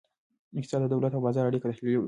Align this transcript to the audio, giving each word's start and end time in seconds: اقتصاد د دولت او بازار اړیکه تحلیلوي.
اقتصاد 0.59 0.79
د 0.83 0.91
دولت 0.93 1.11
او 1.13 1.21
بازار 1.25 1.43
اړیکه 1.47 1.67
تحلیلوي. 1.71 1.99